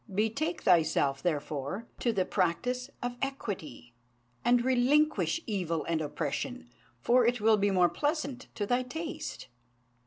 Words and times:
Betake 0.11 0.63
thyself, 0.63 1.21
therefore, 1.21 1.85
to 1.99 2.11
the 2.11 2.25
practice 2.25 2.89
of 3.03 3.17
equity, 3.21 3.93
and 4.43 4.65
relinquish 4.65 5.39
evil 5.45 5.83
and 5.85 6.01
oppression; 6.01 6.71
for 6.99 7.23
it 7.27 7.39
will 7.39 7.55
be 7.57 7.69
more 7.69 7.87
pleasant 7.87 8.47
to 8.55 8.65
thy 8.65 8.81
taste." 8.81 9.47